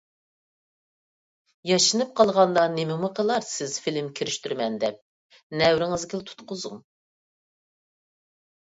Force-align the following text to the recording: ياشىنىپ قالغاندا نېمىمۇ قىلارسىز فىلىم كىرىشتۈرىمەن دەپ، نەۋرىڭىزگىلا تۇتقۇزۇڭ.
ياشىنىپ 1.71 2.15
قالغاندا 2.21 2.63
نېمىمۇ 2.77 3.11
قىلارسىز 3.21 3.77
فىلىم 3.85 4.11
كىرىشتۈرىمەن 4.21 4.81
دەپ، 4.87 4.99
نەۋرىڭىزگىلا 5.63 6.31
تۇتقۇزۇڭ. 6.33 6.83